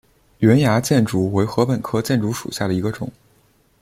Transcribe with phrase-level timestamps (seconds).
[0.39, 3.07] 圆芽箭竹为禾本科箭竹属下的一个种。